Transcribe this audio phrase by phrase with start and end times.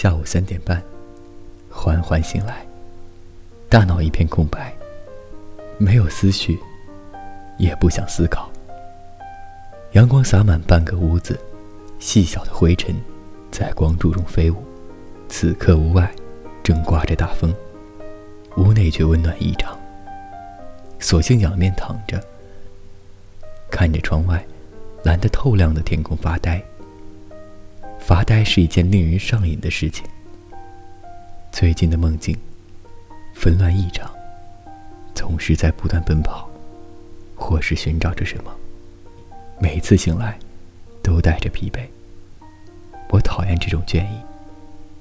[0.00, 0.82] 下午三点半，
[1.68, 2.66] 缓缓醒来，
[3.68, 4.72] 大脑一片空白，
[5.76, 6.58] 没有思绪，
[7.58, 8.50] 也不想思考。
[9.92, 11.38] 阳光洒满半个屋子，
[11.98, 12.96] 细小的灰尘
[13.50, 14.64] 在光柱中飞舞。
[15.28, 16.10] 此刻屋外
[16.62, 17.54] 正刮着大风，
[18.56, 19.78] 屋内却温暖异常。
[20.98, 22.18] 索性仰面躺着，
[23.70, 24.42] 看着窗外
[25.02, 26.58] 蓝得透亮的天空发呆。
[28.10, 30.04] 发呆是一件令人上瘾的事情。
[31.52, 32.36] 最近的梦境
[33.36, 34.10] 纷乱异常，
[35.14, 36.50] 总是在不断奔跑，
[37.36, 38.52] 或是寻找着什么。
[39.60, 40.36] 每次醒来，
[41.04, 41.86] 都带着疲惫。
[43.10, 44.18] 我讨厌这种倦意，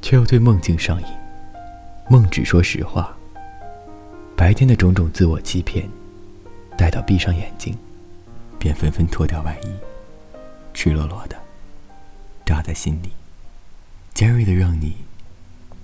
[0.04, 1.08] 却又对梦境上瘾。
[2.12, 3.18] 梦只说实话。
[4.36, 5.90] 白天的种种自我欺骗，
[6.78, 7.76] 待到闭上眼睛，
[8.60, 9.68] 便纷纷脱掉外衣，
[10.76, 11.36] 赤裸裸的。
[12.50, 13.12] 扎在心里，
[14.16, 14.96] 尖锐的让你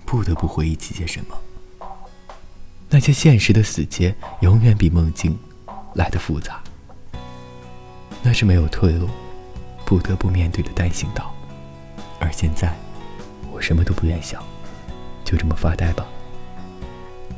[0.03, 1.37] 不得不回忆起些什么。
[2.89, 5.37] 那些现实的死结，永远比梦境
[5.93, 6.59] 来的复杂。
[8.23, 9.07] 那是没有退路，
[9.85, 11.31] 不得不面对的单行道。
[12.19, 12.75] 而现在，
[13.51, 14.43] 我什么都不愿想，
[15.23, 16.03] 就这么发呆吧，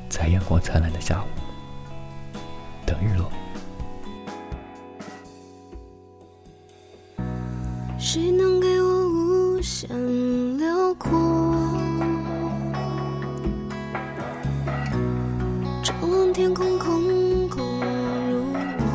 [0.07, 1.27] 在阳光灿烂的下午，
[2.85, 3.29] 等日落。
[7.99, 8.76] 谁能给
[16.37, 17.65] 天空空空
[18.29, 18.85] 如我，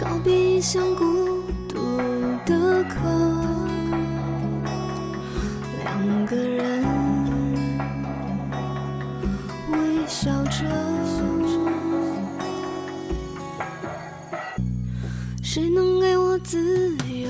[0.00, 1.04] 告别异乡孤
[1.68, 1.76] 独
[2.46, 2.96] 的客，
[5.84, 6.82] 两个人
[9.72, 10.64] 微笑着。
[15.42, 17.28] 谁能给我自由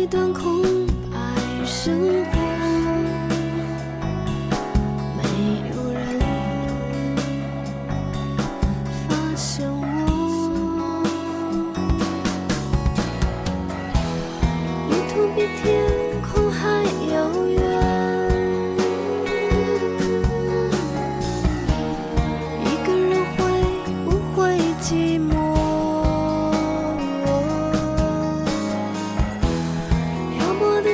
[0.00, 0.62] 一段空
[1.10, 1.18] 白
[1.66, 2.38] 生活
[5.14, 5.22] 没
[5.68, 6.18] 有人
[9.06, 9.69] 发现。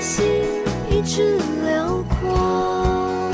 [0.01, 0.27] 心
[0.91, 3.31] 一直辽阔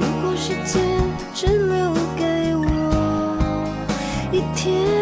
[0.00, 0.80] 如果世界
[1.34, 3.68] 只留给我
[4.32, 4.97] 一天。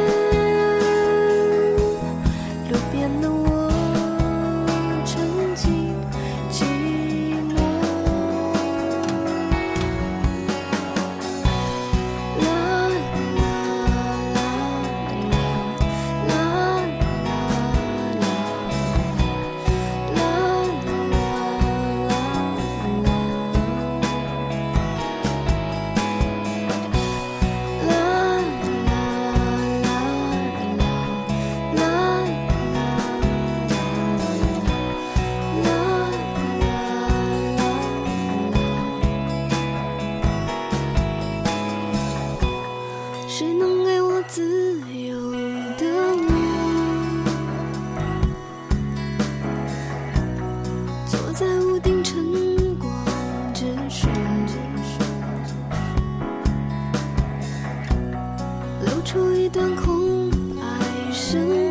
[59.06, 61.65] 出一段空白生。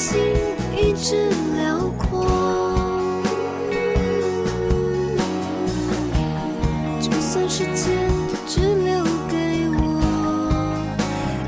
[0.00, 0.18] 心
[0.74, 2.24] 一直辽阔。
[7.02, 8.08] 就算时间
[8.46, 10.00] 只留给我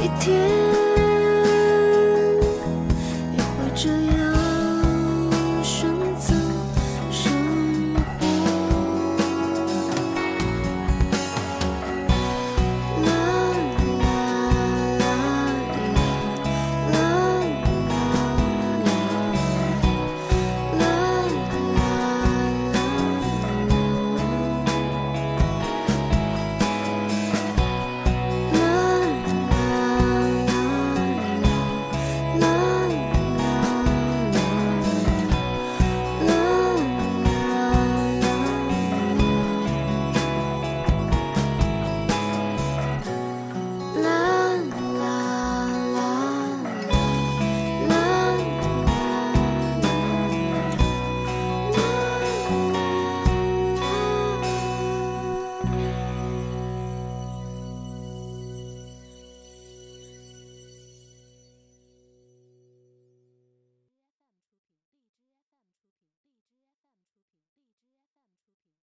[0.03, 0.92] 一天。